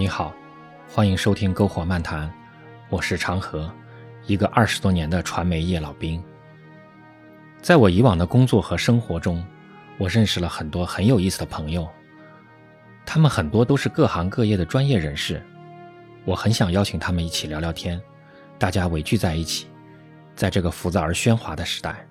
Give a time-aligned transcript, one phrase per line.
[0.00, 0.34] 你好，
[0.88, 2.32] 欢迎收听篝火漫谈，
[2.88, 3.70] 我是长河，
[4.26, 6.24] 一个二十多年的传媒业老兵。
[7.60, 9.44] 在我以往的工作和生活中，
[9.98, 11.86] 我认识了很多很有意思的朋友，
[13.04, 15.42] 他们很多都是各行各业的专业人士，
[16.24, 18.00] 我很想邀请他们一起聊聊天，
[18.58, 19.66] 大家围聚在一起，
[20.34, 22.08] 在这个浮躁而喧哗的时代，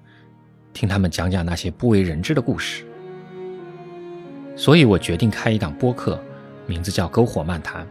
[0.74, 2.86] 听他们讲讲那些不为人知的故事。
[4.56, 6.24] 所以我决定开一档播客，
[6.70, 7.84] 名字叫《篝火漫谈》。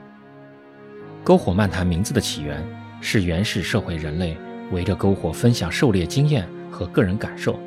[1.24, 2.64] 篝火漫谈名字的起源
[3.00, 4.36] 是原始社会人类
[4.70, 7.58] 围着篝火分享狩猎经验和个人感受，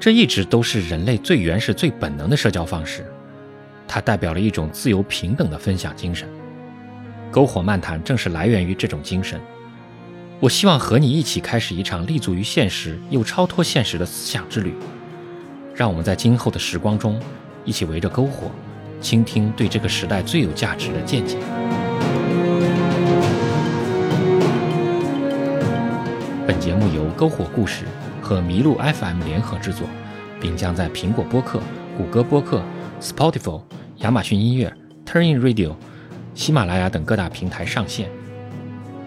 [0.00, 3.04] 这一直都是人类最原始、最本能的社交方式。
[3.86, 6.26] 它代表了一种自由平等的分享精神。
[7.30, 9.38] 篝火漫谈正是来源于这种精神。
[10.40, 14.74] 我希望和你一起开始一场立足于现实又超脱现实的思想之旅。
[15.74, 17.20] 让我们在今后的时光中。
[17.66, 18.48] 一起围着篝火，
[19.00, 21.36] 倾听对这个时代最有价值的见解。
[26.46, 27.84] 本节目由篝火故事
[28.20, 29.86] 和麋鹿 FM 联合制作，
[30.40, 31.60] 并将在苹果播客、
[31.96, 32.62] 谷歌播客、
[33.00, 33.60] Spotify、
[33.98, 34.72] 亚马逊音乐、
[35.04, 35.74] Turning Radio、
[36.34, 38.08] 喜马拉雅等各大平台上线。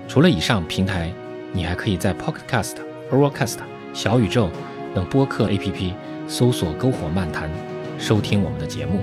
[0.08, 1.12] 除了以上平台，
[1.52, 2.76] 你还可以在 Pocket Cast、
[3.12, 3.58] Overcast、
[3.94, 4.50] 小宇宙
[4.96, 5.94] 等播客 APP
[6.28, 7.50] 搜索“篝火漫谈”。
[8.00, 9.02] 收听我们的节目。